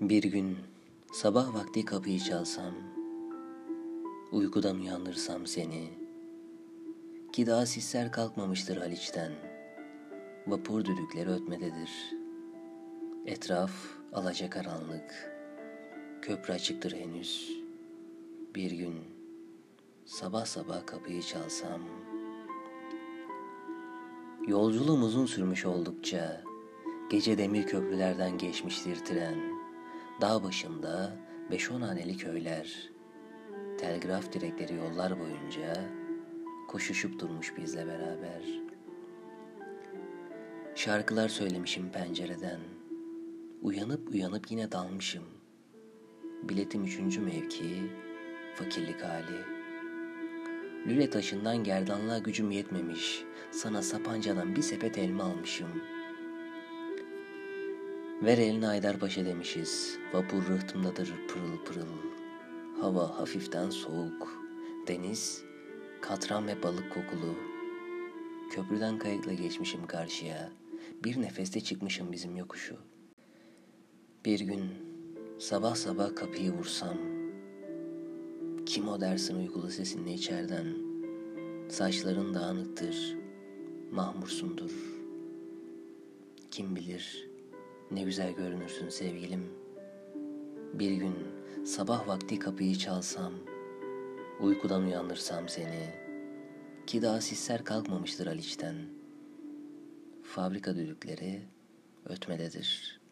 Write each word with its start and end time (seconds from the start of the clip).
Bir 0.00 0.22
gün 0.22 0.56
sabah 1.12 1.54
vakti 1.54 1.84
kapıyı 1.84 2.20
çalsam, 2.20 2.74
uykudan 4.32 4.76
uyandırsam 4.76 5.46
seni, 5.46 5.90
ki 7.32 7.46
daha 7.46 7.66
sisler 7.66 8.12
kalkmamıştır 8.12 8.76
Haliç'ten, 8.76 9.32
vapur 10.46 10.84
düdükleri 10.84 11.30
ötmededir. 11.30 11.90
Etraf 13.26 13.70
alacakaranlık, 14.12 15.36
köprü 16.22 16.52
açıktır 16.52 16.92
henüz. 16.92 17.58
Bir 18.54 18.70
gün 18.70 18.94
sabah 20.04 20.44
sabah 20.44 20.86
kapıyı 20.86 21.22
çalsam, 21.22 21.80
Yolculuğum 24.46 25.02
uzun 25.02 25.26
sürmüş 25.26 25.66
oldukça, 25.66 26.42
gece 27.10 27.38
demir 27.38 27.66
köprülerden 27.66 28.38
geçmiştir 28.38 28.96
tren.'' 28.96 29.53
Dağ 30.20 30.42
başında 30.42 31.16
beş 31.50 31.70
on 31.70 31.80
haneli 31.80 32.16
köyler, 32.16 32.90
telgraf 33.78 34.32
direkleri 34.32 34.74
yollar 34.74 35.20
boyunca 35.20 35.90
koşuşup 36.68 37.18
durmuş 37.20 37.56
bizle 37.56 37.86
beraber. 37.86 38.42
Şarkılar 40.74 41.28
söylemişim 41.28 41.90
pencereden, 41.90 42.60
uyanıp 43.62 44.08
uyanıp 44.08 44.50
yine 44.50 44.72
dalmışım. 44.72 45.24
Biletim 46.42 46.84
üçüncü 46.84 47.20
mevki, 47.20 47.92
fakirlik 48.54 49.02
hali. 49.02 49.44
Lüle 50.86 51.10
taşından 51.10 51.64
gerdanlığa 51.64 52.18
gücüm 52.18 52.50
yetmemiş, 52.50 53.24
sana 53.50 53.82
sapancadan 53.82 54.56
bir 54.56 54.62
sepet 54.62 54.98
elma 54.98 55.24
almışım.'' 55.24 55.93
Ver 58.22 58.38
elini 58.38 58.66
Haydarpaşa 58.66 59.26
demişiz. 59.26 59.98
Vapur 60.12 60.46
rıhtımdadır 60.46 61.12
pırıl 61.28 61.64
pırıl. 61.64 61.86
Hava 62.80 63.18
hafiften 63.18 63.70
soğuk. 63.70 64.42
Deniz 64.88 65.42
katran 66.00 66.46
ve 66.46 66.62
balık 66.62 66.92
kokulu. 66.94 67.34
Köprüden 68.50 68.98
kayıkla 68.98 69.32
geçmişim 69.32 69.86
karşıya. 69.86 70.52
Bir 71.04 71.22
nefeste 71.22 71.60
çıkmışım 71.60 72.12
bizim 72.12 72.36
yokuşu. 72.36 72.76
Bir 74.24 74.40
gün 74.40 74.64
sabah 75.38 75.74
sabah 75.74 76.14
kapıyı 76.16 76.52
vursam. 76.52 76.98
Kim 78.66 78.88
o 78.88 79.00
dersin 79.00 79.36
uykulu 79.36 79.70
sesinle 79.70 80.12
içerden. 80.12 80.66
Saçların 81.68 82.34
dağınıktır. 82.34 83.16
Mahmursundur. 83.90 84.72
Kim 86.50 86.76
bilir 86.76 87.33
ne 87.90 88.02
güzel 88.02 88.32
görünürsün 88.32 88.88
sevgilim. 88.88 89.52
Bir 90.72 90.90
gün 90.90 91.14
sabah 91.64 92.08
vakti 92.08 92.38
kapıyı 92.38 92.76
çalsam, 92.76 93.32
uykudan 94.40 94.82
uyandırsam 94.82 95.48
seni, 95.48 95.94
ki 96.86 97.02
daha 97.02 97.20
sisler 97.20 97.64
kalkmamıştır 97.64 98.26
Haliç'ten. 98.26 98.74
Fabrika 100.22 100.76
düdükleri 100.76 101.42
ötmededir.'' 102.06 103.03